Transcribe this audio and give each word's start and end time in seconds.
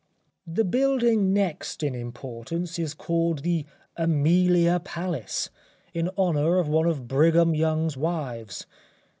The 0.47 0.63
building 0.63 1.31
next 1.31 1.83
in 1.83 1.93
importance 1.93 2.79
is 2.79 2.95
called 2.95 3.43
the 3.43 3.67
Amelia 3.95 4.79
Palace, 4.83 5.51
in 5.93 6.09
honour 6.17 6.57
of 6.57 6.67
one 6.67 6.87
of 6.87 7.07
Brigham 7.07 7.53
YoungŌĆÖs 7.53 7.97
wives. 7.97 8.65